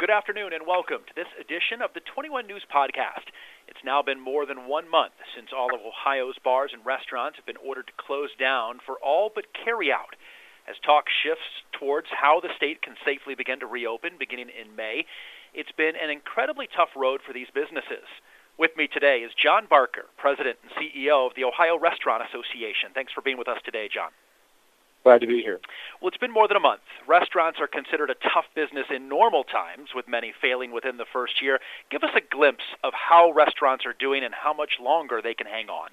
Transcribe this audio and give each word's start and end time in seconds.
Good 0.00 0.08
afternoon 0.08 0.54
and 0.54 0.66
welcome 0.66 1.04
to 1.06 1.14
this 1.14 1.28
edition 1.36 1.84
of 1.84 1.92
the 1.92 2.00
21 2.00 2.46
News 2.46 2.64
Podcast. 2.72 3.28
It's 3.68 3.84
now 3.84 4.00
been 4.00 4.18
more 4.18 4.46
than 4.46 4.66
one 4.66 4.88
month 4.88 5.12
since 5.36 5.52
all 5.52 5.74
of 5.74 5.84
Ohio's 5.84 6.40
bars 6.42 6.70
and 6.72 6.80
restaurants 6.86 7.36
have 7.36 7.44
been 7.44 7.60
ordered 7.60 7.88
to 7.88 8.00
close 8.00 8.30
down 8.40 8.80
for 8.80 8.96
all 9.04 9.28
but 9.28 9.52
carry 9.52 9.92
out. 9.92 10.16
As 10.64 10.80
talk 10.80 11.04
shifts 11.12 11.68
towards 11.78 12.08
how 12.08 12.40
the 12.40 12.48
state 12.56 12.80
can 12.80 12.96
safely 13.04 13.34
begin 13.34 13.60
to 13.60 13.66
reopen 13.66 14.16
beginning 14.18 14.48
in 14.48 14.74
May, 14.74 15.04
it's 15.52 15.76
been 15.76 16.00
an 16.00 16.08
incredibly 16.08 16.66
tough 16.74 16.96
road 16.96 17.20
for 17.20 17.34
these 17.34 17.52
businesses. 17.52 18.08
With 18.56 18.72
me 18.80 18.88
today 18.88 19.20
is 19.20 19.36
John 19.36 19.66
Barker, 19.68 20.08
President 20.16 20.56
and 20.64 20.72
CEO 20.80 21.28
of 21.28 21.36
the 21.36 21.44
Ohio 21.44 21.78
Restaurant 21.78 22.24
Association. 22.24 22.96
Thanks 22.96 23.12
for 23.12 23.20
being 23.20 23.36
with 23.36 23.52
us 23.52 23.60
today, 23.66 23.90
John. 23.92 24.16
Glad 25.02 25.22
to 25.22 25.26
be 25.26 25.40
here. 25.40 25.60
Well, 26.00 26.08
it's 26.08 26.18
been 26.18 26.32
more 26.32 26.46
than 26.46 26.58
a 26.58 26.60
month. 26.60 26.82
Restaurants 27.06 27.58
are 27.58 27.66
considered 27.66 28.10
a 28.10 28.14
tough 28.14 28.44
business 28.54 28.86
in 28.94 29.08
normal 29.08 29.44
times, 29.44 29.90
with 29.94 30.06
many 30.06 30.32
failing 30.40 30.72
within 30.72 30.98
the 30.98 31.06
first 31.10 31.40
year. 31.40 31.58
Give 31.90 32.02
us 32.02 32.10
a 32.14 32.20
glimpse 32.20 32.64
of 32.84 32.92
how 32.92 33.32
restaurants 33.32 33.86
are 33.86 33.94
doing 33.98 34.24
and 34.24 34.34
how 34.34 34.52
much 34.52 34.72
longer 34.80 35.20
they 35.22 35.32
can 35.32 35.46
hang 35.46 35.70
on. 35.70 35.90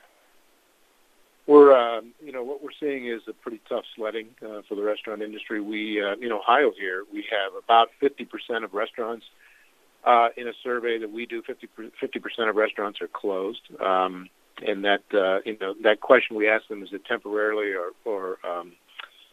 We're, 1.46 1.72
uh, 1.72 2.02
you 2.22 2.34
know, 2.34 2.44
what 2.44 2.62
we're 2.62 2.76
seeing 2.78 3.08
is 3.08 3.22
a 3.30 3.34
pretty 3.34 3.62
tough 3.70 3.86
sledding 3.96 4.28
uh, 4.46 4.64
for 4.68 4.76
the 4.76 4.84
restaurant 4.84 5.22
industry. 5.22 5.62
We, 5.62 6.04
uh, 6.04 6.16
in 6.22 6.34
Ohio 6.34 6.74
here, 6.78 7.06
we 7.12 7.26
have 7.32 7.54
about 7.62 7.90
50% 8.02 8.66
of 8.66 8.74
restaurants 8.74 9.26
uh, 10.04 10.30
in 10.36 10.50
a 10.50 10.54
survey 10.62 10.98
that 11.00 11.10
we 11.10 11.26
do. 11.26 11.42
50 11.42 12.20
percent 12.20 12.50
of 12.50 12.58
restaurants 12.58 13.00
are 13.00 13.08
closed, 13.08 13.62
um, 13.80 14.28
and 14.66 14.84
that, 14.84 15.04
uh, 15.14 15.40
you 15.46 15.58
know, 15.62 15.74
that 15.84 16.02
question 16.02 16.36
we 16.36 16.50
ask 16.50 16.68
them 16.68 16.84
is 16.84 16.90
it 16.92 17.06
temporarily 17.06 17.72
or, 17.72 17.92
or 18.04 18.38
um, 18.46 18.74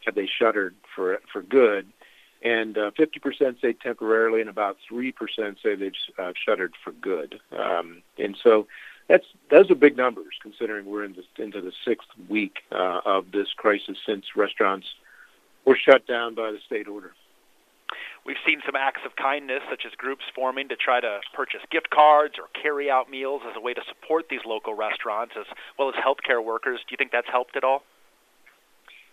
have 0.04 0.14
they 0.14 0.26
shuttered 0.26 0.74
for 0.94 1.20
for 1.32 1.42
good? 1.42 1.86
And 2.42 2.76
uh, 2.76 2.90
50% 2.90 3.58
say 3.62 3.72
temporarily, 3.72 4.42
and 4.42 4.50
about 4.50 4.76
3% 4.92 5.14
say 5.62 5.76
they've 5.76 5.92
uh, 6.18 6.34
shuttered 6.44 6.74
for 6.84 6.92
good. 6.92 7.40
Um, 7.58 8.02
and 8.18 8.36
so 8.42 8.66
that's 9.08 9.24
those 9.50 9.70
are 9.70 9.74
big 9.74 9.96
numbers 9.96 10.34
considering 10.42 10.86
we're 10.86 11.04
in 11.04 11.14
the, 11.14 11.42
into 11.42 11.60
the 11.60 11.72
sixth 11.86 12.08
week 12.28 12.58
uh, 12.70 13.00
of 13.04 13.32
this 13.32 13.48
crisis 13.56 13.96
since 14.06 14.36
restaurants 14.36 14.86
were 15.64 15.76
shut 15.76 16.06
down 16.06 16.34
by 16.34 16.50
the 16.52 16.58
state 16.66 16.88
order. 16.88 17.12
We've 18.26 18.40
seen 18.46 18.62
some 18.64 18.74
acts 18.74 19.02
of 19.04 19.16
kindness, 19.16 19.60
such 19.68 19.82
as 19.84 19.92
groups 19.96 20.24
forming 20.34 20.68
to 20.70 20.76
try 20.76 21.00
to 21.00 21.20
purchase 21.34 21.60
gift 21.70 21.90
cards 21.90 22.36
or 22.38 22.48
carry 22.60 22.90
out 22.90 23.10
meals 23.10 23.42
as 23.48 23.54
a 23.54 23.60
way 23.60 23.74
to 23.74 23.82
support 23.86 24.26
these 24.30 24.40
local 24.46 24.74
restaurants, 24.74 25.34
as 25.38 25.44
well 25.78 25.90
as 25.90 25.94
healthcare 25.94 26.42
workers. 26.42 26.80
Do 26.80 26.92
you 26.92 26.96
think 26.96 27.12
that's 27.12 27.28
helped 27.28 27.56
at 27.56 27.64
all? 27.64 27.82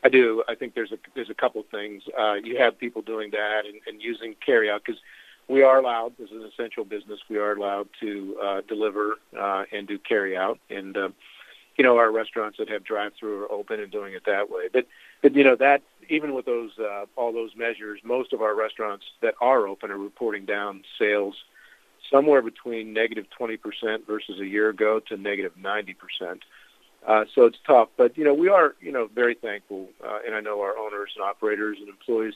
I 0.04 0.10
do. 0.10 0.44
I 0.48 0.56
think 0.56 0.74
there's 0.74 0.92
a 0.92 0.98
there's 1.14 1.30
a 1.30 1.36
couple 1.36 1.64
things. 1.70 2.04
Uh, 2.18 2.34
you 2.34 2.58
have 2.58 2.78
people 2.78 3.02
doing 3.02 3.32
that 3.32 3.64
and, 3.66 3.80
and 3.88 4.02
using 4.02 4.36
carryout 4.48 4.80
because 4.86 5.02
we 5.48 5.62
are 5.64 5.78
allowed. 5.78 6.14
This 6.18 6.30
is 6.30 6.42
an 6.42 6.50
essential 6.52 6.86
business. 6.86 7.20
We 7.30 7.38
are 7.38 7.54
allowed 7.54 7.90
to 8.00 8.38
uh, 8.42 8.62
deliver 8.68 9.18
uh, 9.40 9.66
and 9.72 9.88
do 9.88 10.00
carryout, 10.00 10.58
and 10.70 10.98
uh, 10.98 11.10
you 11.78 11.84
know 11.84 11.98
our 11.98 12.12
restaurants 12.12 12.58
that 12.58 12.70
have 12.70 12.84
drive-through 12.84 13.44
are 13.44 13.52
open 13.52 13.80
and 13.80 13.92
doing 13.92 14.14
it 14.14 14.24
that 14.26 14.50
way. 14.50 14.70
But 14.72 14.88
but 15.22 15.36
you 15.36 15.44
know 15.44 15.56
that 15.58 15.84
even 16.10 16.34
with 16.34 16.46
those 16.46 16.72
uh, 16.80 17.06
all 17.16 17.32
those 17.32 17.56
measures, 17.56 18.00
most 18.04 18.34
of 18.34 18.42
our 18.42 18.56
restaurants 18.56 19.06
that 19.22 19.36
are 19.40 19.68
open 19.68 19.92
are 19.92 19.98
reporting 19.98 20.46
down 20.46 20.84
sales 20.98 21.36
somewhere 22.12 22.42
between 22.42 22.94
negative 22.94 23.26
20% 23.40 24.06
versus 24.06 24.40
a 24.40 24.46
year 24.46 24.70
ago 24.70 25.00
to 25.00 25.16
negative 25.18 25.54
90%. 25.60 25.96
Uh, 27.08 27.26
so 27.34 27.46
it's 27.46 27.58
tough, 27.66 27.90
but 27.98 28.16
you 28.18 28.24
know 28.24 28.34
we 28.34 28.48
are 28.48 28.76
you 28.80 28.92
know 28.92 29.10
very 29.14 29.36
thankful, 29.36 29.90
uh, 30.04 30.20
and 30.26 30.36
I 30.36 30.40
know 30.40 30.62
our 30.62 30.78
owners 30.78 31.12
and 31.16 31.24
operators 31.24 31.78
and 31.80 31.90
employees 31.90 32.36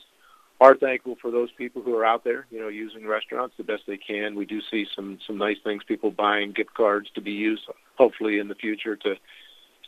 are 0.60 0.76
thankful 0.76 1.16
for 1.20 1.30
those 1.30 1.50
people 1.52 1.82
who 1.82 1.94
are 1.94 2.04
out 2.04 2.24
there, 2.24 2.46
you 2.50 2.58
know, 2.58 2.68
using 2.68 3.06
restaurants 3.06 3.54
the 3.58 3.64
best 3.64 3.82
they 3.86 3.98
can. 3.98 4.34
We 4.34 4.46
do 4.46 4.60
see 4.70 4.86
some 4.94 5.18
some 5.26 5.38
nice 5.38 5.58
things, 5.62 5.82
people 5.86 6.10
buying 6.10 6.52
gift 6.52 6.74
cards 6.74 7.08
to 7.14 7.20
be 7.20 7.32
used, 7.32 7.62
hopefully 7.96 8.38
in 8.38 8.48
the 8.48 8.54
future 8.54 8.96
to 8.96 9.14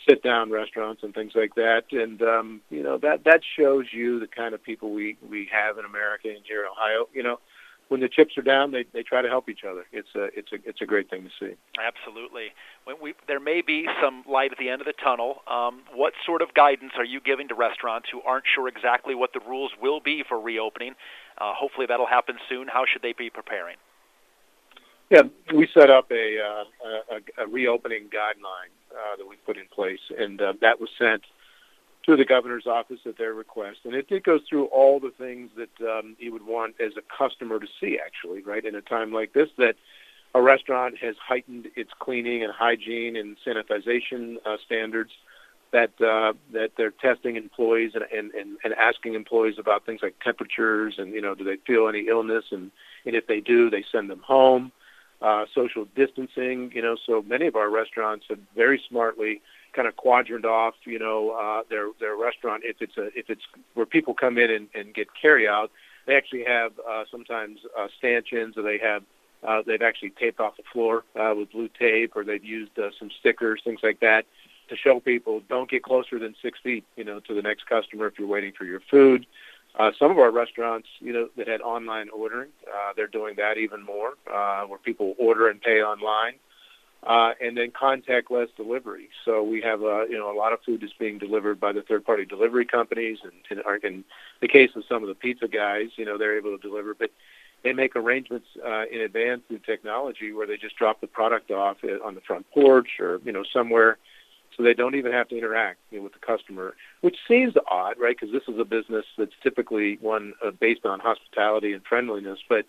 sit 0.08 0.22
down 0.22 0.50
restaurants 0.50 1.02
and 1.02 1.14
things 1.14 1.33
like 1.34 1.55
that. 1.55 1.84
And 1.92 2.20
um, 2.22 2.61
you 2.70 2.83
know 2.83 2.98
that 2.98 3.24
that 3.24 3.40
shows 3.58 3.86
you 3.92 4.20
the 4.20 4.27
kind 4.27 4.55
of 4.55 4.62
people 4.62 4.92
we 4.92 5.17
we 5.28 5.48
have 5.50 5.78
in 5.78 5.84
America 5.84 6.28
and 6.28 6.44
here 6.46 6.61
in 6.61 6.68
Ohio. 6.70 7.08
You 7.14 7.22
know, 7.22 7.40
when 7.88 8.00
the 8.00 8.08
chips 8.08 8.36
are 8.36 8.42
down, 8.42 8.70
they 8.70 8.84
they 8.92 9.02
try 9.02 9.22
to 9.22 9.28
help 9.28 9.48
each 9.48 9.64
other. 9.68 9.86
It's 9.92 10.08
a 10.14 10.24
it's 10.38 10.52
a 10.52 10.56
it's 10.64 10.80
a 10.80 10.86
great 10.86 11.10
thing 11.10 11.24
to 11.24 11.30
see. 11.40 11.54
Absolutely. 11.80 12.48
When 12.84 12.96
we 13.00 13.14
there 13.26 13.40
may 13.40 13.62
be 13.62 13.86
some 14.02 14.24
light 14.28 14.52
at 14.52 14.58
the 14.58 14.68
end 14.68 14.80
of 14.80 14.86
the 14.86 14.92
tunnel. 14.92 15.42
Um, 15.46 15.82
what 15.94 16.12
sort 16.24 16.42
of 16.42 16.54
guidance 16.54 16.92
are 16.96 17.04
you 17.04 17.20
giving 17.20 17.48
to 17.48 17.54
restaurants 17.54 18.08
who 18.12 18.20
aren't 18.22 18.44
sure 18.54 18.68
exactly 18.68 19.14
what 19.14 19.32
the 19.32 19.40
rules 19.40 19.72
will 19.80 20.00
be 20.00 20.22
for 20.28 20.38
reopening? 20.38 20.94
Uh, 21.38 21.52
hopefully 21.54 21.86
that'll 21.88 22.06
happen 22.06 22.36
soon. 22.48 22.68
How 22.68 22.84
should 22.90 23.02
they 23.02 23.14
be 23.16 23.30
preparing? 23.30 23.76
Yeah, 25.10 25.22
we 25.55 25.66
set 25.72 25.88
up 25.88 26.10
a 26.10 26.36
uh, 26.38 27.16
a, 27.40 27.44
a 27.44 27.46
reopening 27.48 28.05
guideline 28.05 28.72
uh, 28.92 29.16
that 29.16 29.26
we 29.26 29.36
put 29.46 29.56
in 29.56 29.64
place, 29.74 30.00
and 30.16 30.40
uh, 30.40 30.52
that 30.60 30.80
was 30.80 30.90
sent 30.98 31.22
to 32.08 32.17
the 32.17 32.24
governor's 32.24 32.67
office 32.67 33.01
at 33.05 33.19
their 33.19 33.35
request, 33.35 33.80
and 33.85 33.95
it, 33.95 34.07
it 34.08 34.24
goes 34.24 34.41
through 34.48 34.64
all 34.67 34.98
the 34.98 35.11
things 35.11 35.51
that 35.57 35.86
um, 35.86 36.17
you 36.19 36.33
would 36.33 36.46
want 36.46 36.74
as 36.80 36.92
a 36.96 37.02
customer 37.17 37.61
to 37.61 37.67
see. 37.79 37.98
Actually, 38.02 38.41
right 38.41 38.64
in 38.64 38.74
a 38.74 38.80
time 38.80 39.13
like 39.13 39.35
this, 39.35 39.51
that 39.58 39.74
a 40.35 40.41
restaurant 40.41 40.97
has 40.97 41.17
heightened 41.18 41.68
its 41.77 41.91
cleaning 41.98 42.42
and 42.42 42.51
hygiene 42.51 43.14
and 43.14 43.36
sanitization 43.47 44.36
uh, 44.47 44.57
standards. 44.64 45.11
That 45.70 45.91
uh, 46.01 46.33
that 46.55 46.70
they're 46.79 46.92
testing 46.92 47.36
employees 47.36 47.92
and, 47.95 48.05
and, 48.05 48.33
and, 48.33 48.57
and 48.64 48.73
asking 48.73 49.13
employees 49.13 49.57
about 49.58 49.85
things 49.85 50.01
like 50.02 50.14
temperatures 50.24 50.95
and 50.97 51.13
you 51.13 51.20
know 51.20 51.35
do 51.35 51.45
they 51.45 51.58
feel 51.67 51.89
any 51.89 52.08
illness 52.08 52.45
and 52.52 52.70
and 53.05 53.14
if 53.14 53.27
they 53.27 53.41
do 53.41 53.68
they 53.68 53.85
send 53.92 54.08
them 54.08 54.23
home. 54.27 54.73
Uh, 55.20 55.45
social 55.52 55.85
distancing, 55.97 56.70
you 56.73 56.80
know, 56.80 56.97
so 57.05 57.20
many 57.23 57.48
of 57.48 57.57
our 57.57 57.68
restaurants 57.68 58.24
have 58.30 58.39
very 58.55 58.80
smartly 58.89 59.42
kind 59.73 59.89
of 59.89 59.96
quadrant 59.96 60.45
off, 60.45 60.74
you 60.84 60.98
know, 60.98 61.30
uh, 61.30 61.62
their 61.68 61.89
their 62.01 62.17
restaurant. 62.17 62.62
If 62.64 62.77
it's 62.80 62.96
a 62.96 63.06
if 63.18 63.30
it's 63.30 63.42
where 63.74 63.86
people 63.86 64.14
come 64.14 64.39
in 64.39 64.51
and, 64.51 64.68
and 64.74 64.95
get 64.95 65.08
carry 65.20 65.48
out, 65.48 65.70
they 66.06 66.17
actually 66.17 66.45
have 66.45 66.73
uh, 66.89 67.05
sometimes 67.11 67.61
uh, 67.79 67.89
stanchions, 67.98 68.56
or 68.56 68.62
they 68.62 68.79
have 68.79 69.02
uh, 69.46 69.62
they've 69.67 69.83
actually 69.83 70.11
taped 70.11 70.40
off 70.40 70.56
the 70.56 70.62
floor 70.73 71.05
uh, 71.18 71.34
with 71.36 71.51
blue 71.52 71.68
tape, 71.79 72.12
or 72.17 72.24
they've 72.24 72.45
used 72.45 72.77
uh, 72.79 72.90
some 72.98 73.11
stickers, 73.20 73.61
things 73.62 73.80
like 73.83 74.01
that, 74.01 74.24
to 74.68 74.77
show 74.77 75.01
people 75.01 75.42
don't 75.48 75.70
get 75.70 75.83
closer 75.83 76.18
than 76.18 76.35
six 76.42 76.58
feet, 76.61 76.85
you 76.96 77.05
know, 77.05 77.20
to 77.20 77.35
the 77.35 77.42
next 77.42 77.67
customer 77.67 78.06
if 78.06 78.18
you're 78.18 78.29
waiting 78.29 78.52
for 78.52 78.64
your 78.64 78.80
food. 78.90 79.27
Uh, 79.79 79.92
some 79.96 80.11
of 80.11 80.18
our 80.18 80.33
restaurants, 80.33 80.89
you 80.98 81.12
know, 81.12 81.29
that 81.36 81.46
had 81.46 81.61
online 81.61 82.08
ordering, 82.08 82.48
uh, 82.67 82.92
they're 82.96 83.06
doing 83.06 83.36
that 83.36 83.58
even 83.58 83.83
more, 83.83 84.14
uh, 84.33 84.64
where 84.64 84.79
people 84.79 85.14
order 85.18 85.48
and 85.48 85.61
pay 85.61 85.83
online 85.83 86.33
uh, 87.07 87.33
and 87.41 87.57
then 87.57 87.70
contactless 87.70 88.48
delivery. 88.57 89.09
So 89.25 89.42
we 89.42 89.61
have 89.63 89.83
a 89.83 90.07
you 90.09 90.19
know 90.19 90.33
a 90.33 90.36
lot 90.36 90.53
of 90.53 90.61
food 90.64 90.83
is 90.83 90.91
being 90.98 91.19
delivered 91.19 91.61
by 91.61 91.73
the 91.73 91.83
third 91.83 92.05
party 92.05 92.25
delivery 92.25 92.64
companies, 92.64 93.19
and 93.23 93.33
in, 93.51 93.85
in 93.85 94.05
the 94.41 94.48
case 94.48 94.70
of 94.75 94.85
some 94.89 95.03
of 95.03 95.09
the 95.09 95.14
pizza 95.14 95.48
guys, 95.48 95.89
you 95.97 96.05
know 96.05 96.19
they're 96.19 96.36
able 96.36 96.57
to 96.57 96.69
deliver, 96.69 96.95
but 96.95 97.11
they 97.63 97.73
make 97.73 97.97
arrangements 97.97 98.47
uh, 98.64 98.85
in 98.91 99.01
advance 99.01 99.42
through 99.48 99.59
technology 99.59 100.33
where 100.33 100.47
they 100.47 100.57
just 100.57 100.77
drop 100.77 101.01
the 101.01 101.07
product 101.07 101.51
off 101.51 101.79
on 102.05 102.14
the 102.14 102.20
front 102.20 102.48
porch 102.51 102.89
or 103.01 103.20
you 103.25 103.33
know 103.33 103.45
somewhere. 103.53 103.98
So 104.57 104.65
they 104.65 104.75
don't 104.75 104.97
even 104.97 105.13
have 105.13 105.29
to 105.29 105.39
interact 105.39 105.79
you 105.92 105.98
know, 105.98 106.05
with 106.05 106.15
the 106.15 106.19
customer, 106.19 106.75
which 107.01 107.17
seems 107.29 107.55
odd, 107.70 107.95
right? 107.97 108.17
Because 108.19 108.33
this 108.33 108.42
is 108.53 108.61
a 108.61 108.65
business 108.65 109.05
that's 109.17 109.33
typically 109.41 109.98
one 110.01 110.33
uh, 110.45 110.51
based 110.51 110.85
on 110.85 110.98
hospitality 110.98 111.75
and 111.75 111.83
friendliness, 111.85 112.41
but 112.48 112.67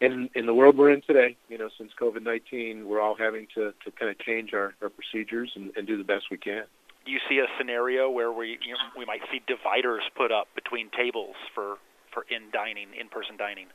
in 0.00 0.30
in 0.34 0.46
the 0.46 0.54
world 0.54 0.76
we're 0.76 0.90
in 0.92 1.02
today, 1.02 1.36
you 1.48 1.58
know, 1.58 1.68
since 1.76 1.90
COVID 2.00 2.22
nineteen, 2.22 2.86
we're 2.88 3.00
all 3.00 3.16
having 3.16 3.46
to 3.54 3.72
to 3.84 3.90
kind 3.98 4.10
of 4.10 4.18
change 4.20 4.52
our, 4.54 4.74
our 4.82 4.88
procedures 4.88 5.50
and, 5.56 5.70
and 5.76 5.86
do 5.86 5.96
the 5.96 6.04
best 6.04 6.26
we 6.30 6.38
can. 6.38 6.64
Do 7.04 7.12
you 7.12 7.18
see 7.28 7.38
a 7.38 7.46
scenario 7.58 8.10
where 8.10 8.32
we 8.32 8.58
you 8.64 8.72
know, 8.72 8.78
we 8.96 9.04
might 9.04 9.20
see 9.32 9.40
dividers 9.46 10.02
put 10.16 10.30
up 10.30 10.46
between 10.54 10.90
tables 10.96 11.36
for 11.54 11.76
for 12.12 12.24
in 12.30 12.50
dining, 12.52 12.88
in 12.98 13.08
person 13.08 13.36
dining? 13.36 13.66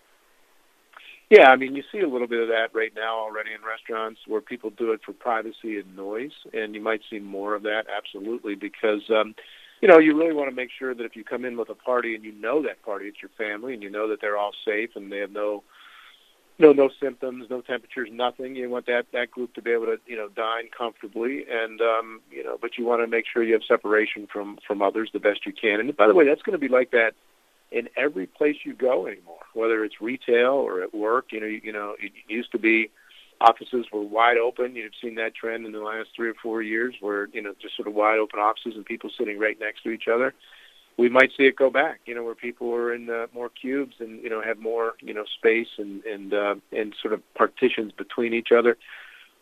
Yeah, 1.29 1.49
I 1.49 1.55
mean, 1.55 1.75
you 1.75 1.83
see 1.91 1.99
a 1.99 2.07
little 2.07 2.27
bit 2.27 2.41
of 2.41 2.49
that 2.49 2.67
right 2.73 2.91
now 2.95 3.17
already 3.17 3.51
in 3.53 3.65
restaurants 3.65 4.19
where 4.27 4.41
people 4.41 4.69
do 4.69 4.91
it 4.91 5.01
for 5.05 5.13
privacy 5.13 5.79
and 5.79 5.95
noise, 5.95 6.35
and 6.53 6.75
you 6.75 6.81
might 6.81 7.01
see 7.09 7.19
more 7.19 7.55
of 7.55 7.63
that 7.63 7.83
absolutely 7.95 8.55
because. 8.55 9.01
um 9.09 9.35
you 9.81 9.89
know, 9.89 9.99
you 9.99 10.17
really 10.17 10.33
want 10.33 10.49
to 10.49 10.55
make 10.55 10.69
sure 10.79 10.95
that 10.95 11.03
if 11.03 11.13
you 11.13 11.25
come 11.25 11.43
in 11.43 11.57
with 11.57 11.67
a 11.67 11.75
party 11.75 12.15
and 12.15 12.23
you 12.23 12.31
know 12.31 12.61
that 12.63 12.81
party, 12.83 13.07
it's 13.07 13.21
your 13.21 13.31
family, 13.37 13.73
and 13.73 13.83
you 13.83 13.89
know 13.89 14.07
that 14.07 14.21
they're 14.21 14.37
all 14.37 14.53
safe 14.63 14.91
and 14.95 15.11
they 15.11 15.17
have 15.17 15.31
no 15.31 15.61
no 16.59 16.71
no 16.71 16.89
symptoms, 17.01 17.47
no 17.49 17.61
temperatures, 17.61 18.09
nothing. 18.11 18.55
You 18.55 18.69
want 18.69 18.85
that 18.85 19.05
that 19.13 19.31
group 19.31 19.53
to 19.55 19.61
be 19.61 19.71
able 19.71 19.85
to 19.85 19.99
you 20.05 20.15
know 20.15 20.29
dine 20.29 20.69
comfortably, 20.75 21.45
and 21.49 21.81
um, 21.81 22.21
you 22.31 22.43
know, 22.43 22.57
but 22.61 22.77
you 22.77 22.85
want 22.85 23.01
to 23.01 23.07
make 23.07 23.25
sure 23.31 23.43
you 23.43 23.53
have 23.53 23.63
separation 23.67 24.27
from 24.31 24.59
from 24.67 24.81
others 24.81 25.09
the 25.13 25.19
best 25.19 25.45
you 25.45 25.53
can. 25.53 25.79
And 25.79 25.95
by 25.95 26.07
the 26.07 26.13
way, 26.13 26.25
that's 26.25 26.41
going 26.41 26.53
to 26.53 26.59
be 26.59 26.67
like 26.67 26.91
that 26.91 27.13
in 27.71 27.89
every 27.97 28.27
place 28.27 28.57
you 28.63 28.73
go 28.73 29.07
anymore, 29.07 29.39
whether 29.53 29.83
it's 29.83 29.99
retail 29.99 30.53
or 30.53 30.83
at 30.83 30.93
work. 30.93 31.31
You 31.31 31.41
know, 31.41 31.47
you, 31.47 31.61
you 31.63 31.73
know, 31.73 31.95
it 31.99 32.11
used 32.27 32.51
to 32.51 32.59
be 32.59 32.91
offices 33.41 33.87
were 33.91 34.01
wide 34.01 34.37
open. 34.37 34.75
You've 34.75 34.93
seen 35.01 35.15
that 35.15 35.35
trend 35.35 35.65
in 35.65 35.71
the 35.71 35.79
last 35.79 36.09
three 36.15 36.29
or 36.29 36.35
four 36.35 36.61
years, 36.61 36.95
where 37.01 37.27
you 37.33 37.41
know 37.41 37.53
just 37.61 37.75
sort 37.75 37.87
of 37.87 37.93
wide 37.93 38.19
open 38.19 38.39
offices 38.39 38.75
and 38.75 38.85
people 38.85 39.09
sitting 39.17 39.39
right 39.39 39.59
next 39.59 39.83
to 39.83 39.89
each 39.89 40.07
other. 40.07 40.33
We 40.97 41.09
might 41.09 41.31
see 41.35 41.43
it 41.43 41.55
go 41.55 41.69
back, 41.69 42.01
you 42.05 42.13
know, 42.13 42.23
where 42.23 42.35
people 42.35 42.73
are 42.73 42.93
in 42.93 43.09
uh, 43.09 43.27
more 43.33 43.49
cubes 43.49 43.95
and 43.99 44.21
you 44.23 44.29
know 44.29 44.41
have 44.41 44.59
more 44.59 44.93
you 44.99 45.13
know 45.13 45.25
space 45.37 45.67
and 45.77 46.03
and 46.05 46.33
uh, 46.33 46.55
and 46.71 46.95
sort 47.01 47.13
of 47.13 47.21
partitions 47.33 47.91
between 47.91 48.33
each 48.33 48.51
other. 48.51 48.77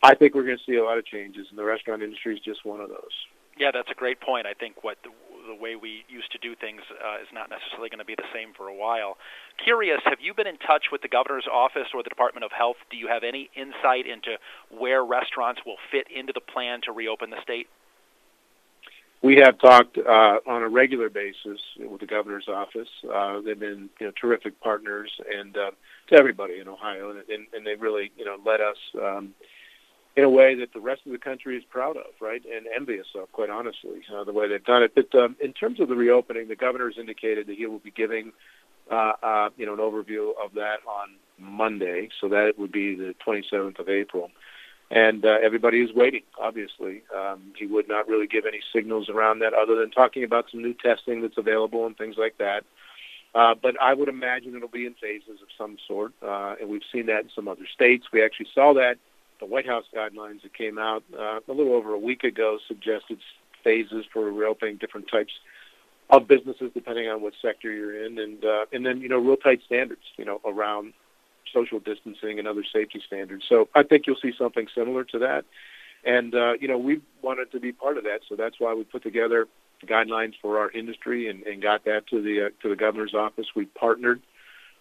I 0.02 0.14
think 0.14 0.34
we're 0.34 0.44
going 0.44 0.58
to 0.58 0.64
see 0.64 0.76
a 0.76 0.84
lot 0.84 0.98
of 0.98 1.06
changes, 1.06 1.46
and 1.50 1.58
the 1.58 1.64
restaurant 1.64 2.02
industry 2.02 2.34
is 2.34 2.40
just 2.40 2.64
one 2.64 2.80
of 2.80 2.88
those. 2.88 3.14
Yeah, 3.56 3.70
that's 3.72 3.90
a 3.90 3.94
great 3.94 4.20
point. 4.20 4.46
I 4.46 4.54
think 4.54 4.82
what 4.82 4.98
the, 5.04 5.10
the 5.46 5.54
way 5.54 5.76
we 5.76 6.04
used 6.08 6.32
to 6.32 6.38
do 6.38 6.56
things 6.56 6.80
uh, 6.90 7.22
is 7.22 7.28
not 7.32 7.50
necessarily 7.50 7.88
going 7.88 8.00
to 8.00 8.04
be 8.04 8.16
the 8.16 8.26
same 8.34 8.52
for 8.56 8.66
a 8.66 8.74
while. 8.74 9.18
Curious, 9.62 10.00
have 10.04 10.18
you 10.20 10.34
been 10.34 10.46
in 10.46 10.56
touch 10.58 10.86
with 10.90 11.02
the 11.02 11.08
governor's 11.08 11.46
office 11.46 11.88
or 11.94 12.02
the 12.02 12.08
Department 12.08 12.44
of 12.44 12.50
Health? 12.50 12.76
Do 12.90 12.96
you 12.96 13.06
have 13.08 13.22
any 13.22 13.50
insight 13.54 14.06
into 14.06 14.38
where 14.70 15.04
restaurants 15.04 15.60
will 15.64 15.78
fit 15.92 16.08
into 16.10 16.32
the 16.32 16.40
plan 16.40 16.80
to 16.84 16.92
reopen 16.92 17.30
the 17.30 17.42
state? 17.42 17.68
We 19.22 19.36
have 19.36 19.58
talked 19.58 19.98
uh, 19.98 20.38
on 20.46 20.62
a 20.62 20.68
regular 20.68 21.08
basis 21.08 21.60
with 21.78 22.00
the 22.00 22.06
governor's 22.06 22.48
office. 22.48 22.88
Uh, 23.12 23.40
they've 23.40 23.58
been 23.58 23.88
you 24.00 24.06
know 24.06 24.12
terrific 24.20 24.60
partners 24.60 25.10
and 25.32 25.56
uh, 25.56 25.70
to 26.08 26.14
everybody 26.16 26.58
in 26.58 26.68
Ohio, 26.68 27.10
and, 27.10 27.20
and, 27.28 27.46
and 27.54 27.66
they 27.66 27.76
really 27.76 28.10
you 28.16 28.24
know 28.24 28.36
led 28.44 28.60
us 28.60 28.76
um, 29.00 29.32
in 30.16 30.24
a 30.24 30.30
way 30.30 30.56
that 30.56 30.72
the 30.74 30.80
rest 30.80 31.02
of 31.06 31.12
the 31.12 31.18
country 31.18 31.56
is 31.56 31.64
proud 31.70 31.96
of, 31.96 32.06
right, 32.20 32.42
and 32.44 32.66
envious 32.74 33.06
of, 33.14 33.30
quite 33.32 33.48
honestly, 33.48 34.02
uh, 34.14 34.24
the 34.24 34.32
way 34.32 34.48
they've 34.48 34.64
done 34.64 34.82
it. 34.82 34.94
But 34.94 35.14
um, 35.18 35.36
in 35.40 35.52
terms 35.52 35.80
of 35.80 35.88
the 35.88 35.96
reopening, 35.96 36.48
the 36.48 36.56
governor 36.56 36.88
has 36.88 36.98
indicated 36.98 37.46
that 37.46 37.56
he 37.56 37.66
will 37.66 37.78
be 37.78 37.92
giving 37.92 38.32
uh, 38.90 39.12
uh, 39.22 39.48
you 39.56 39.66
know 39.66 39.74
an 39.74 39.78
overview 39.78 40.32
of 40.44 40.54
that 40.54 40.78
on 40.86 41.10
Monday, 41.38 42.08
so 42.20 42.28
that 42.28 42.54
would 42.58 42.72
be 42.72 42.96
the 42.96 43.14
27th 43.24 43.78
of 43.78 43.88
April 43.88 44.30
and 44.92 45.24
uh, 45.24 45.38
everybody 45.42 45.80
is 45.80 45.90
waiting. 45.94 46.22
Obviously, 46.38 47.02
um, 47.16 47.40
he 47.56 47.66
would 47.66 47.88
not 47.88 48.06
really 48.06 48.26
give 48.26 48.44
any 48.44 48.60
signals 48.74 49.08
around 49.08 49.38
that, 49.38 49.54
other 49.54 49.74
than 49.74 49.90
talking 49.90 50.22
about 50.22 50.50
some 50.50 50.62
new 50.62 50.74
testing 50.74 51.22
that's 51.22 51.38
available 51.38 51.86
and 51.86 51.96
things 51.96 52.16
like 52.18 52.36
that. 52.38 52.64
Uh, 53.34 53.54
but 53.60 53.80
I 53.80 53.94
would 53.94 54.10
imagine 54.10 54.54
it'll 54.54 54.68
be 54.68 54.84
in 54.84 54.92
phases 54.92 55.40
of 55.40 55.48
some 55.56 55.78
sort, 55.88 56.12
uh, 56.22 56.56
and 56.60 56.68
we've 56.68 56.82
seen 56.92 57.06
that 57.06 57.24
in 57.24 57.30
some 57.34 57.48
other 57.48 57.66
states. 57.74 58.12
We 58.12 58.22
actually 58.22 58.48
saw 58.54 58.74
that 58.74 58.98
the 59.40 59.46
White 59.46 59.66
House 59.66 59.86
guidelines 59.96 60.42
that 60.42 60.52
came 60.52 60.78
out 60.78 61.02
uh, 61.18 61.40
a 61.48 61.52
little 61.52 61.72
over 61.72 61.94
a 61.94 61.98
week 61.98 62.22
ago 62.22 62.58
suggested 62.68 63.18
phases 63.64 64.04
for 64.12 64.30
reopening 64.30 64.76
different 64.76 65.08
types 65.08 65.32
of 66.10 66.28
businesses 66.28 66.70
depending 66.74 67.08
on 67.08 67.22
what 67.22 67.32
sector 67.40 67.72
you're 67.72 68.04
in, 68.04 68.18
and 68.18 68.44
uh, 68.44 68.66
and 68.74 68.84
then 68.84 69.00
you 69.00 69.08
know 69.08 69.18
real 69.18 69.38
tight 69.38 69.62
standards, 69.64 70.02
you 70.18 70.26
know, 70.26 70.42
around 70.44 70.92
social 71.52 71.80
distancing 71.80 72.38
and 72.38 72.46
other 72.46 72.64
safety 72.72 73.02
standards. 73.06 73.44
So 73.48 73.68
I 73.74 73.82
think 73.82 74.06
you'll 74.06 74.16
see 74.16 74.32
something 74.36 74.66
similar 74.74 75.04
to 75.04 75.18
that. 75.20 75.44
And, 76.04 76.34
uh, 76.34 76.54
you 76.60 76.68
know, 76.68 76.78
we 76.78 77.00
wanted 77.22 77.52
to 77.52 77.60
be 77.60 77.72
part 77.72 77.96
of 77.96 78.04
that. 78.04 78.20
So 78.28 78.36
that's 78.36 78.58
why 78.58 78.74
we 78.74 78.84
put 78.84 79.02
together 79.02 79.46
guidelines 79.86 80.34
for 80.40 80.58
our 80.58 80.70
industry 80.70 81.28
and, 81.28 81.42
and 81.44 81.62
got 81.62 81.84
that 81.84 82.06
to 82.08 82.20
the, 82.22 82.46
uh, 82.46 82.48
to 82.62 82.68
the 82.68 82.76
governor's 82.76 83.14
office. 83.14 83.46
We 83.54 83.66
partnered 83.66 84.20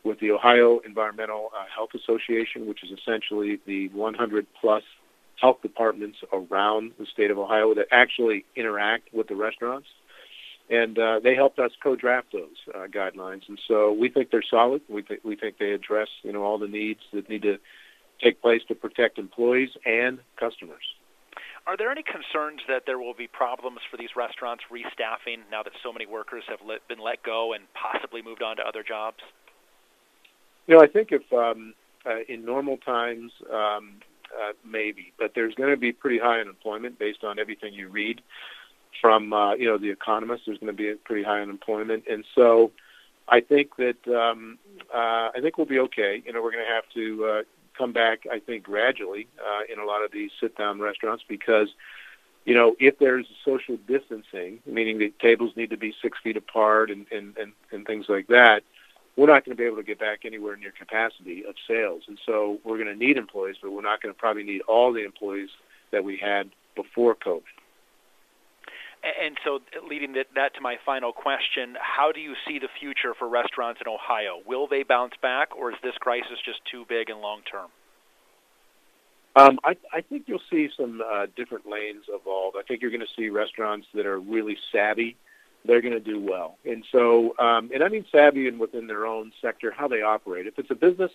with 0.04 0.20
the 0.20 0.32
Ohio 0.32 0.80
Environmental 0.80 1.52
uh, 1.56 1.66
Health 1.74 1.92
Association, 1.94 2.68
which 2.68 2.84
is 2.84 2.92
essentially 2.92 3.60
the 3.66 3.90
100 3.90 4.48
plus 4.60 4.84
health 5.40 5.62
departments 5.62 6.20
around 6.32 6.92
the 7.00 7.06
state 7.06 7.32
of 7.32 7.38
Ohio 7.38 7.74
that 7.74 7.88
actually 7.92 8.46
interact 8.56 9.14
with 9.14 9.28
the 9.28 9.36
restaurants 9.36 9.88
and 10.72 10.98
uh, 10.98 11.20
they 11.22 11.36
helped 11.36 11.60
us 11.60 11.72
co-draft 11.84 12.32
those 12.32 12.56
uh, 12.74 12.88
guidelines. 12.88 13.48
And 13.50 13.60
so 13.68 13.92
we 13.92 14.10
think 14.10 14.32
they're 14.32 14.42
solid. 14.50 14.82
We 14.90 15.04
think 15.04 15.20
we 15.24 15.36
think 15.36 15.58
they 15.60 15.72
address 15.72 16.08
you 16.24 16.32
know 16.32 16.44
all 16.44 16.58
the 16.58 16.68
needs 16.68 17.02
that 17.14 17.30
need 17.30 17.42
to 17.44 17.58
take 18.24 18.42
place 18.42 18.62
to 18.70 18.76
protect 18.76 19.20
employees 19.20 19.70
and 19.86 20.20
customers. 20.40 20.84
Are 21.68 21.78
there 21.78 21.92
any 21.92 22.04
concerns 22.04 22.62
that 22.68 22.84
there 22.88 22.98
will 22.98 23.14
be 23.14 23.28
problems 23.28 23.80
for 23.90 23.98
these 23.98 24.10
restaurants 24.16 24.64
restaffing 24.72 25.40
now 25.52 25.62
that 25.62 25.74
so 25.84 25.94
many 25.94 26.08
workers 26.08 26.44
have 26.48 26.60
let, 26.66 26.88
been 26.88 27.00
let 27.00 27.22
go 27.22 27.54
and 27.54 27.66
possibly 27.74 28.22
moved 28.24 28.42
on 28.42 28.58
to 28.58 28.64
other 28.64 28.84
jobs? 28.84 29.18
You 30.66 30.76
know, 30.76 30.82
I 30.82 30.88
think 30.88 31.10
if 31.12 31.22
um, 31.34 31.74
uh, 32.06 32.22
in 32.28 32.46
normal 32.46 32.78
times, 32.78 33.32
um, 33.52 34.00
uh, 34.34 34.54
maybe, 34.66 35.14
but 35.20 35.34
there's 35.36 35.54
going 35.56 35.70
to 35.70 35.78
be 35.78 35.92
pretty 35.92 36.18
high 36.18 36.40
unemployment 36.40 36.98
based 36.98 37.24
on 37.24 37.38
everything 37.38 37.74
you 37.74 37.90
read 37.90 38.22
from 39.00 39.34
uh, 39.34 39.54
you 39.56 39.66
know 39.66 39.78
the 39.78 39.90
economists. 39.90 40.44
There's 40.46 40.58
going 40.58 40.76
to 40.76 40.78
be 40.78 40.90
a 40.90 40.96
pretty 40.96 41.24
high 41.24 41.42
unemployment, 41.42 42.06
and 42.10 42.26
so 42.36 42.72
I 43.28 43.40
think 43.40 43.76
that 43.78 44.08
um, 44.08 44.58
uh, 44.94 45.32
I 45.34 45.40
think 45.42 45.58
we'll 45.58 45.68
be 45.68 45.80
okay. 45.80 46.22
You 46.26 46.34
know, 46.34 46.42
we're 46.42 46.52
going 46.52 46.66
to 46.66 46.72
have 46.72 46.84
to 46.94 47.26
uh, 47.26 47.42
come 47.78 47.94
back. 47.94 48.26
I 48.32 48.40
think 48.40 48.64
gradually 48.64 49.28
uh, 49.40 49.62
in 49.72 49.80
a 49.80 49.86
lot 49.86 50.04
of 50.04 50.12
these 50.12 50.32
sit-down 50.40 50.80
restaurants 50.80 51.24
because 51.28 51.70
you 52.46 52.54
know 52.54 52.76
if 52.80 53.00
there's 53.00 53.26
social 53.46 53.78
distancing, 53.88 54.60
meaning 54.66 55.00
the 55.00 55.14
tables 55.22 55.54
need 55.56 55.70
to 55.70 55.78
be 55.78 55.94
six 56.02 56.18
feet 56.24 56.38
apart 56.38 56.92
and 56.92 57.06
and 57.12 57.38
and, 57.38 57.54
and 57.72 57.86
things 57.86 58.06
like 58.10 58.28
that. 58.28 58.64
We're 59.18 59.28
not 59.28 59.44
going 59.44 59.58
to 59.58 59.62
be 59.62 59.66
able 59.66 59.76
to 59.76 59.84
get 59.84 60.00
back 60.00 60.20
anywhere 60.24 60.56
near 60.56 60.72
capacity 60.72 61.44
of 61.46 61.56
sales, 61.68 62.04
and 62.08 62.18
so 62.26 62.60
we're 62.64 62.78
going 62.78 62.88
to 62.88 62.96
need 62.96 63.18
employees, 63.18 63.58
but 63.62 63.72
we're 63.72 63.82
not 63.82 64.02
going 64.02 64.14
to 64.14 64.18
probably 64.18 64.44
need 64.44 64.62
all 64.70 64.94
the 64.94 65.04
employees 65.04 65.50
that 65.92 66.06
we 66.06 66.16
had 66.16 66.50
before 66.76 67.14
COVID. 67.16 67.42
And 69.04 69.36
so, 69.44 69.60
leading 69.88 70.14
that 70.14 70.54
to 70.56 70.62
my 70.62 70.76
final 70.86 71.12
question, 71.12 71.76
how 71.80 72.12
do 72.12 72.20
you 72.20 72.36
see 72.48 72.60
the 72.60 72.68
future 72.80 73.16
for 73.18 73.28
restaurants 73.28 73.82
in 73.84 73.92
Ohio? 73.92 74.42
Will 74.46 74.68
they 74.68 74.84
bounce 74.84 75.14
back, 75.22 75.56
or 75.58 75.72
is 75.72 75.78
this 75.82 75.96
crisis 76.00 76.38
just 76.46 76.60
too 76.70 76.86
big 76.88 77.10
and 77.10 77.20
long 77.20 77.42
term? 77.50 77.70
Um, 79.36 79.60
I, 79.64 79.76
I 79.92 80.02
think 80.02 80.26
you'll 80.28 80.42
see 80.52 80.70
some 80.78 81.02
uh, 81.02 81.26
different 81.36 81.68
lanes 81.68 82.04
evolve. 82.10 82.56
I 82.56 82.64
think 82.64 82.82
you're 82.82 82.92
going 82.92 83.02
to 83.02 83.14
see 83.18 83.30
restaurants 83.30 83.88
that 83.96 84.06
are 84.06 84.20
really 84.20 84.58
savvy. 84.72 85.16
They're 85.66 85.82
going 85.82 85.94
to 85.94 86.00
do 86.00 86.20
well, 86.20 86.58
and 86.66 86.84
so, 86.92 87.38
um, 87.40 87.72
and 87.74 87.84
I 87.84 87.88
mean 87.88 88.06
savvy 88.12 88.48
and 88.48 88.60
within 88.60 88.88
their 88.88 89.06
own 89.06 89.32
sector, 89.42 89.72
how 89.72 89.88
they 89.88 90.02
operate. 90.02 90.48
If 90.48 90.60
it's 90.60 90.72
a 90.72 90.76
business 90.76 91.12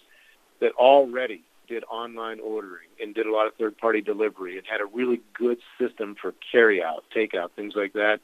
that 0.61 0.73
already 0.73 1.43
did 1.67 1.85
online 1.91 2.41
ordering 2.41 2.89
and 3.01 3.15
did 3.15 3.27
a 3.27 3.33
lot 3.33 3.47
of 3.47 3.55
third 3.55 3.77
party 3.79 4.01
delivery 4.01 4.59
and 4.59 4.67
had 4.67 4.81
a 4.81 4.87
really 4.87 5.21
good 5.35 5.59
system 5.79 6.17
for 6.21 6.35
carry 6.53 6.83
out, 6.83 7.05
takeout, 7.15 7.51
things 7.57 7.75
like 7.77 7.93
that, 7.95 8.21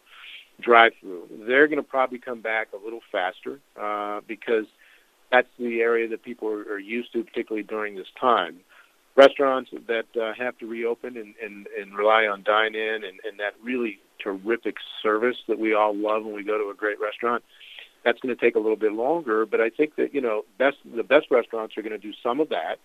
drive 0.61 0.93
through. 1.01 1.29
They're 1.47 1.67
going 1.67 1.79
to 1.79 1.89
probably 1.89 2.19
come 2.19 2.41
back 2.41 2.69
a 2.73 2.83
little 2.83 3.01
faster 3.11 3.59
uh, 3.81 4.21
because 4.27 4.67
that's 5.31 5.49
the 5.59 5.81
area 5.81 6.09
that 6.09 6.23
people 6.23 6.49
are, 6.49 6.63
are 6.73 6.79
used 6.79 7.13
to, 7.13 7.25
particularly 7.25 7.63
during 7.63 7.97
this 7.97 8.09
time. 8.21 8.61
Restaurants 9.15 9.71
that 9.89 10.07
uh, 10.21 10.33
have 10.35 10.57
to 10.59 10.67
reopen 10.67 11.17
and, 11.17 11.35
and, 11.43 11.67
and 11.79 11.95
rely 11.97 12.27
on 12.27 12.43
dine 12.43 12.75
in 12.75 13.05
and, 13.05 13.21
and 13.29 13.39
that 13.39 13.55
really 13.63 13.99
terrific 14.23 14.77
service 15.03 15.37
that 15.49 15.59
we 15.59 15.75
all 15.75 15.95
love 15.95 16.25
when 16.25 16.35
we 16.35 16.43
go 16.43 16.57
to 16.57 16.71
a 16.71 16.75
great 16.75 17.01
restaurant 17.01 17.43
that's 18.05 18.19
going 18.21 18.35
to 18.35 18.41
take 18.41 18.57
a 18.57 18.59
little 18.59 18.77
bit 18.77 18.93
longer. 18.93 19.47
But 19.47 19.61
I 19.61 19.71
think 19.71 19.97
that 19.97 20.15
you 20.15 20.21
know, 20.21 20.45
best 20.59 20.77
the 20.85 21.03
best 21.03 21.27
restaurants 21.31 21.77
are 21.77 21.83
going 21.83 21.93
to 21.93 21.99
do 21.99 22.13
some 22.23 22.41
of 22.41 22.49
that, 22.51 22.79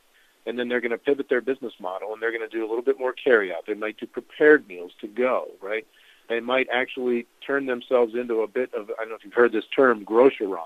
and 0.48 0.58
then 0.58 0.70
they're 0.70 0.82
going 0.82 0.92
to 0.92 0.98
pivot 0.98 1.28
their 1.30 1.42
business 1.42 1.74
model 1.80 2.14
and 2.14 2.21
they're 2.21 2.31
going 2.31 2.50
to 2.50 2.56
do 2.57 2.66
a 2.66 2.68
little 2.68 2.81
bit 2.81 2.98
more 2.98 3.12
carry 3.12 3.54
out. 3.54 3.66
They 3.68 3.74
might 3.74 3.98
do 3.98 4.07
prepared 4.07 4.66
meals 4.68 4.94
to 5.02 5.07
go, 5.07 5.50
right? 5.62 5.86
They 6.30 6.40
might 6.40 6.68
actually 6.74 7.28
turn 7.45 7.66
themselves 7.66 8.16
into 8.16 8.42
a 8.42 8.48
bit 8.48 8.74
of 8.74 8.90
I 8.92 9.02
don't 9.02 9.10
know 9.10 9.16
if 9.16 9.26
you've 9.26 9.33
heard 9.33 9.52
this 9.52 9.66
term, 9.76 10.04
grocerant. 10.06 10.64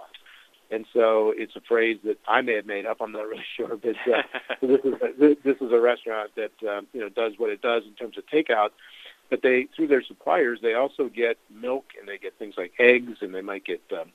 And 0.70 0.86
so 0.94 1.34
it's 1.36 1.56
a 1.56 1.62
phrase 1.62 1.98
that 2.06 2.18
I 2.28 2.42
may 2.42 2.54
have 2.54 2.66
made 2.66 2.86
up. 2.86 2.98
I'm 3.02 3.12
not 3.12 3.28
really 3.28 3.44
sure, 3.58 3.76
but 3.76 3.96
uh, 4.08 4.22
this 4.62 4.80
is 4.84 4.94
a, 5.02 5.36
this 5.44 5.58
is 5.60 5.72
a 5.72 5.80
restaurant 5.80 6.32
that 6.36 6.70
um, 6.70 6.88
you 6.94 7.02
know 7.02 7.10
does 7.10 7.34
what 7.38 7.50
it 7.50 7.62
does 7.62 7.84
in 7.86 7.94
terms 7.94 8.18
of 8.18 8.26
takeout. 8.28 8.70
But 9.32 9.42
they 9.42 9.68
through 9.76 9.88
their 9.88 10.04
suppliers, 10.04 10.60
they 10.62 10.76
also 10.76 11.10
get 11.10 11.38
milk 11.50 11.86
and 12.00 12.08
they 12.08 12.18
get 12.20 12.38
things 12.38 12.56
like 12.58 12.74
eggs 12.78 13.18
and 13.22 13.34
they 13.34 13.42
might 13.42 13.66
get 13.66 13.82
um, 13.92 14.12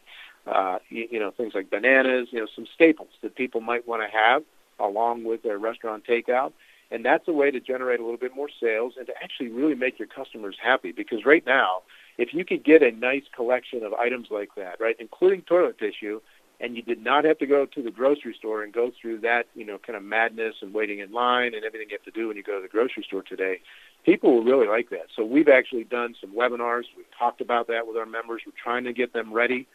uh, 0.47 0.79
you, 0.90 1.09
you 1.11 1.19
know 1.19 1.33
things 1.33 1.55
like 1.55 1.71
bananas, 1.71 2.29
you 2.31 2.38
know 2.38 2.47
some 2.55 2.67
staples 2.73 3.11
that 3.23 3.35
people 3.35 3.61
might 3.61 3.87
want 3.87 4.02
to 4.02 4.17
have 4.17 4.43
along 4.78 5.25
with 5.25 5.42
their 5.42 5.59
restaurant 5.59 6.04
takeout. 6.04 6.52
And 6.90 7.04
that's 7.04 7.26
a 7.26 7.33
way 7.33 7.50
to 7.50 7.59
generate 7.59 7.99
a 7.99 8.04
little 8.04 8.18
bit 8.18 8.35
more 8.35 8.49
sales 8.61 8.95
and 8.97 9.06
to 9.09 9.12
actually 9.23 9.49
really 9.49 9.75
make 9.75 9.99
your 9.99 10.09
customers 10.09 10.56
happy. 10.62 10.92
Because 10.92 11.25
right 11.25 11.45
now, 11.45 11.83
if 12.16 12.33
you 12.33 12.45
could 12.45 12.64
get 12.64 12.83
a 12.83 12.92
nice 12.92 13.25
collection 13.35 13.83
of 13.83 13.92
items 13.95 14.28
like 14.30 14.50
that, 14.56 14.80
right, 14.80 14.97
including 14.99 15.42
toilet 15.42 15.78
tissue, 15.78 16.21
and 16.61 16.76
you 16.76 16.83
did 16.83 17.02
not 17.02 17.25
have 17.25 17.38
to 17.38 17.47
go 17.47 17.66
to 17.66 17.83
the 17.83 17.90
grocery 17.90 18.35
store 18.38 18.62
and 18.62 18.73
go 18.73 18.90
through 19.00 19.18
that, 19.18 19.47
you 19.54 19.64
know, 19.64 19.78
kind 19.78 19.97
of 19.97 20.02
madness 20.02 20.54
and 20.62 20.73
waiting 20.73 21.00
in 21.00 21.12
line 21.12 21.54
and 21.54 21.64
everything 21.64 21.88
you 21.90 21.97
have 21.97 22.04
to 22.04 22.18
do 22.18 22.28
when 22.28 22.37
you 22.37 22.42
go 22.42 22.56
to 22.56 22.62
the 22.62 22.68
grocery 22.68 23.02
store 23.02 23.23
today, 23.23 23.61
people 24.04 24.35
will 24.35 24.45
really 24.45 24.66
like 24.66 24.88
that. 24.90 25.06
So 25.14 25.25
we've 25.25 25.49
actually 25.49 25.85
done 25.85 26.14
some 26.18 26.33
webinars. 26.33 26.85
We've 26.97 27.04
talked 27.18 27.42
about 27.42 27.66
that 27.66 27.87
with 27.87 27.97
our 27.97 28.06
members. 28.06 28.42
We're 28.47 28.52
trying 28.62 28.85
to 28.85 28.95
get 28.95 29.12
them 29.12 29.33
ready 29.33 29.66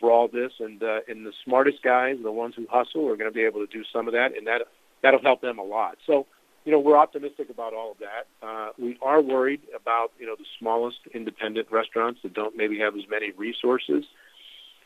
for 0.00 0.10
all 0.10 0.26
this, 0.26 0.52
and 0.58 0.82
uh, 0.82 1.00
and 1.06 1.24
the 1.24 1.32
smartest 1.44 1.82
guys, 1.82 2.16
the 2.22 2.32
ones 2.32 2.54
who 2.56 2.66
hustle, 2.70 3.08
are 3.08 3.16
going 3.16 3.30
to 3.30 3.34
be 3.34 3.44
able 3.44 3.64
to 3.64 3.72
do 3.72 3.84
some 3.92 4.08
of 4.08 4.14
that, 4.14 4.36
and 4.36 4.46
that 4.46 4.62
that'll 5.02 5.22
help 5.22 5.42
them 5.42 5.58
a 5.58 5.62
lot. 5.62 5.98
So, 6.06 6.26
you 6.64 6.72
know, 6.72 6.80
we're 6.80 6.96
optimistic 6.96 7.50
about 7.50 7.74
all 7.74 7.92
of 7.92 7.98
that. 7.98 8.46
Uh, 8.46 8.70
we 8.78 8.98
are 9.02 9.20
worried 9.20 9.60
about 9.78 10.12
you 10.18 10.26
know 10.26 10.34
the 10.36 10.46
smallest 10.58 10.98
independent 11.14 11.68
restaurants 11.70 12.20
that 12.22 12.34
don't 12.34 12.56
maybe 12.56 12.78
have 12.78 12.96
as 12.96 13.02
many 13.08 13.30
resources. 13.32 14.04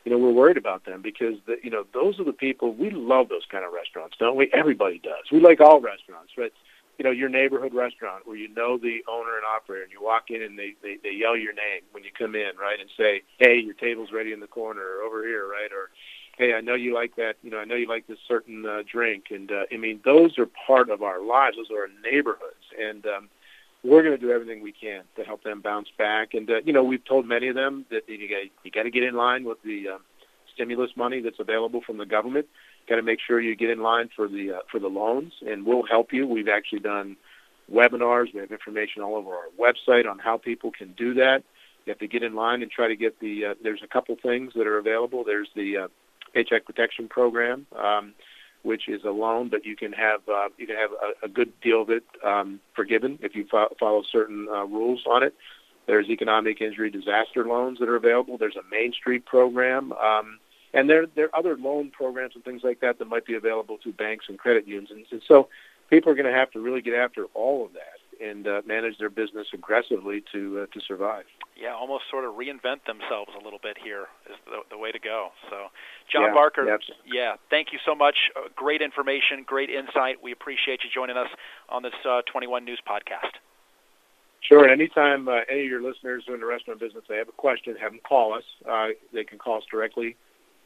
You 0.05 0.13
know, 0.13 0.19
we're 0.19 0.33
worried 0.33 0.59
about 0.59 0.85
them 0.85 1.01
because 1.01 1.37
the, 1.47 1.57
you 1.63 1.71
know 1.71 1.85
those 1.95 2.19
are 2.21 2.25
the 2.25 2.33
people 2.33 2.75
we 2.75 2.91
love 2.91 3.29
those 3.29 3.47
kind 3.51 3.65
of 3.65 3.73
restaurants, 3.73 4.17
don't 4.19 4.37
we? 4.37 4.51
Everybody 4.53 4.99
does. 4.99 5.31
We 5.33 5.41
like 5.41 5.61
all 5.61 5.81
restaurants, 5.81 6.33
right? 6.37 6.53
You 6.99 7.05
know, 7.05 7.11
your 7.11 7.29
neighborhood 7.29 7.75
restaurant 7.75 8.27
where 8.27 8.37
you 8.37 8.49
know 8.49 8.79
the 8.79 9.01
owner 9.09 9.37
and 9.37 9.45
operator, 9.45 9.83
and 9.83 9.93
you 9.93 10.03
walk 10.03 10.31
in 10.31 10.43
and 10.43 10.59
they, 10.59 10.75
they, 10.83 10.97
they 11.03 11.11
yell 11.11 11.37
your 11.37 11.53
name 11.53 11.83
when 11.93 12.05
you 12.05 12.11
come 12.17 12.35
in, 12.35 12.57
right, 12.61 12.79
and 12.81 12.89
say, 12.97 13.23
hey, 13.39 13.59
your 13.59 13.75
table's 13.75 14.13
ready 14.13 14.33
in 14.33 14.41
the 14.41 14.47
corner 14.47 14.81
or 14.81 15.03
over 15.03 15.27
here, 15.27 15.47
right, 15.49 15.73
or 15.73 15.91
hey, 16.39 16.55
I 16.55 16.61
know 16.61 16.75
you 16.75 16.95
like 16.95 17.17
that, 17.17 17.35
you 17.43 17.51
know, 17.51 17.59
I 17.59 17.65
know 17.65 17.77
you 17.77 17.89
like 17.89 18.07
this 18.07 18.19
certain 18.27 18.67
uh, 18.67 18.83
drink, 18.91 19.27
and 19.31 19.51
uh, 19.51 19.65
I 19.73 19.77
mean, 19.77 20.01
those 20.05 20.39
are 20.39 20.47
part 20.67 20.91
of 20.91 21.03
our 21.03 21.23
lives, 21.23 21.57
those 21.57 21.71
are 21.71 21.83
our 21.83 21.89
neighborhoods, 22.03 22.65
and 22.81 23.07
um, 23.07 23.29
we're 23.85 24.03
going 24.03 24.19
to 24.19 24.21
do 24.21 24.33
everything 24.33 24.63
we 24.63 24.73
can 24.73 25.03
to 25.17 25.25
help 25.25 25.45
them 25.45 25.61
bounce 25.61 25.89
back. 25.97 26.35
And 26.35 26.51
uh, 26.51 26.61
you 26.65 26.73
know, 26.73 26.83
we've 26.83 27.05
told 27.05 27.27
many 27.27 27.49
of 27.49 27.55
them 27.55 27.85
that 27.91 28.09
you 28.09 28.29
got 28.29 28.51
you 28.65 28.71
got 28.71 28.85
to 28.85 28.91
get 28.91 29.03
in 29.03 29.15
line 29.15 29.45
with 29.45 29.63
the 29.63 29.91
uh, 29.95 29.99
stimulus 30.55 30.91
money 30.97 31.21
that's 31.21 31.39
available 31.39 31.83
from 31.87 31.99
the 31.99 32.07
government 32.07 32.47
got 32.89 32.97
to 32.97 33.03
make 33.03 33.19
sure 33.27 33.41
you 33.41 33.57
get 33.57 33.71
in 33.71 33.81
line 33.81 34.11
for 34.15 34.29
the 34.29 34.53
uh, 34.53 34.59
for 34.71 34.79
the 34.79 34.89
loans, 34.89 35.33
and 35.47 35.65
we'll 35.67 35.87
help 35.87 36.13
you. 36.13 36.27
We've 36.27 36.49
actually 36.49 36.81
done 36.81 37.17
webinars. 37.73 38.33
We 38.35 38.41
have 38.41 38.51
information 38.51 39.03
all 39.03 39.17
over 39.17 39.31
our 39.31 39.49
website 39.59 40.09
on 40.09 40.19
how 40.19 40.39
people 40.39 40.71
can 40.71 40.93
do 40.93 41.15
that. 41.15 41.43
You 41.87 41.91
have 41.91 41.99
to 41.99 42.09
get 42.09 42.23
in 42.23 42.35
line 42.35 42.63
and 42.63 42.71
try 42.71 42.89
to 42.89 42.97
get 42.97 43.21
the. 43.21 43.47
Uh, 43.47 43.55
there's 43.63 43.83
a 43.83 43.89
couple 43.89 44.17
things 44.23 44.53
that 44.57 44.67
are 44.67 44.79
available. 44.79 45.25
There's 45.25 45.49
the 45.55 45.77
uh, 45.77 45.89
Paycheck 46.33 46.65
Protection 46.65 47.09
Program, 47.09 47.67
um, 47.79 48.15
which 48.63 48.89
is 48.89 49.05
a 49.05 49.11
loan, 49.11 49.49
but 49.49 49.65
you 49.65 49.77
can 49.77 49.93
have 49.93 50.21
uh, 50.29 50.49
you 50.57 50.67
can 50.67 50.77
have 50.77 50.91
a, 50.93 51.27
a 51.27 51.29
good 51.29 51.53
deal 51.61 51.83
of 51.83 51.91
it 51.91 52.05
um, 52.25 52.61
forgiven 52.75 53.19
if 53.23 53.35
you 53.35 53.47
fo- 53.51 53.75
follow 53.79 54.03
certain 54.11 54.49
uh, 54.49 54.65
rules 54.65 55.05
on 55.07 55.23
it. 55.23 55.35
There's 55.87 56.09
economic 56.09 56.61
injury 56.63 56.91
disaster 56.91 57.45
loans 57.47 57.79
that 57.79 57.89
are 57.89 57.97
available. 57.97 58.39
There's 58.39 58.57
a 58.57 58.69
Main 58.71 58.93
Street 58.93 59.27
program. 59.27 59.93
Um, 59.93 60.39
and 60.75 60.91
there 60.91 61.07
there 61.15 61.27
are 61.27 61.39
other 61.39 61.57
loan 61.57 61.91
programs 61.91 62.35
and 62.35 62.45
things 62.45 62.63
like 62.65 62.81
that 62.81 62.99
that 62.99 63.07
might 63.07 63.25
be 63.25 63.35
available 63.35 63.79
to 63.79 63.93
banks 63.93 64.27
and 64.29 64.39
credit 64.39 64.67
unions. 64.67 64.89
And, 64.91 65.23
so 65.27 65.49
people 65.89 66.11
are 66.11 66.15
going 66.15 66.31
to 66.31 66.37
have 66.37 66.51
to 66.53 66.61
really 66.61 66.83
get 66.83 66.95
after 66.95 67.27
all 67.35 67.65
of 67.65 67.73
that 67.75 68.25
and 68.25 68.47
uh, 68.47 68.63
manage 68.67 68.99
their 68.99 69.11
business 69.11 69.47
aggressively 69.53 70.23
to 70.33 70.61
uh, 70.61 70.67
to 70.75 70.81
survive. 70.87 71.25
Yeah, 71.57 71.75
almost 71.75 72.05
sort 72.11 72.25
of 72.25 72.35
reinvent 72.35 72.85
themselves 72.87 73.31
a 73.41 73.45
little 73.45 73.61
bit 73.63 73.77
here 73.83 74.07
is 74.29 74.37
the, 74.47 74.61
the 74.71 74.79
way 74.79 74.91
to 74.91 74.99
go. 74.99 75.29
So, 75.49 75.67
John 76.13 76.25
yeah, 76.25 76.35
Barker, 76.35 76.67
yeah, 76.67 76.77
yeah, 77.07 77.33
thank 77.49 77.69
you 77.73 77.79
so 77.87 77.95
much. 77.95 78.17
Uh, 78.35 78.49
great 78.57 78.83
information, 78.83 79.45
great 79.47 79.71
insight. 79.71 80.17
We 80.23 80.33
appreciate 80.33 80.81
you 80.83 80.91
joining 80.93 81.17
us 81.17 81.29
on 81.69 81.83
this 81.83 81.95
uh, 82.09 82.23
21 82.31 82.65
News 82.65 82.81
podcast. 82.89 83.39
Sure. 84.41 84.69
Anytime 84.69 85.29
uh, 85.29 85.41
any 85.51 85.63
of 85.63 85.69
your 85.69 85.83
listeners 85.83 86.25
are 86.29 86.35
in 86.35 86.41
the 86.41 86.47
restaurant 86.47 86.79
business, 86.79 87.05
they 87.09 87.17
have 87.17 87.29
a 87.29 87.33
question, 87.33 87.77
have 87.81 87.93
them 87.93 88.01
call 88.07 88.35
us. 88.35 88.45
Uh, 88.69 88.89
they 89.13 89.25
can 89.25 89.39
call 89.39 89.57
us 89.57 89.65
directly 89.71 90.17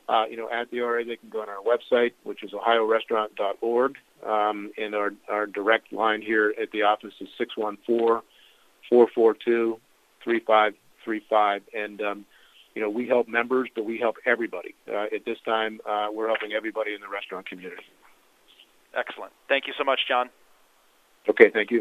uh, 0.09 0.25
you 0.31 0.37
know, 0.37 0.49
at 0.50 0.71
the 0.71 0.81
RA, 0.81 1.05
they 1.05 1.17
can 1.17 1.29
go 1.29 1.43
on 1.43 1.49
our 1.49 1.62
website, 1.62 2.12
which 2.25 2.43
is 2.43 2.53
ohiorestaurant.org. 2.53 3.97
Um, 4.27 4.73
and 4.79 4.95
our, 4.95 5.12
our 5.29 5.47
direct 5.47 5.93
line 5.93 6.23
here 6.23 6.55
at 6.61 6.71
the 6.73 6.83
office 6.83 7.12
is 7.21 7.29
614-442-3535. 8.91 11.61
And, 11.75 12.00
um, 12.00 12.25
you 12.75 12.83
know, 12.83 12.88
we 12.88 13.07
help 13.07 13.29
members, 13.29 13.69
but 13.75 13.85
we 13.85 13.99
help 13.99 14.17
everybody. 14.25 14.75
Uh, 14.88 15.05
at 15.15 15.27
this 15.27 15.37
time, 15.45 15.81
uh, 15.88 16.09
we're 16.12 16.29
helping 16.29 16.53
everybody 16.53 16.95
in 16.95 17.03
the 17.03 17.09
restaurant 17.09 17.47
community. 17.47 17.83
Excellent. 18.97 19.33
Thank 19.49 19.67
you 19.67 19.75
so 19.77 19.85
much, 19.85 20.00
John. 20.09 20.31
Okay, 21.29 21.50
thank 21.53 21.71
you. 21.71 21.77